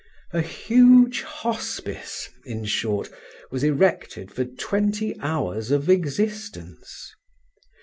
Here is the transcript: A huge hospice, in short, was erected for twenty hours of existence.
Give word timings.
A 0.33 0.41
huge 0.41 1.21
hospice, 1.21 2.27
in 2.43 2.65
short, 2.65 3.11
was 3.51 3.63
erected 3.63 4.31
for 4.31 4.45
twenty 4.45 5.15
hours 5.19 5.69
of 5.69 5.89
existence. 5.91 7.13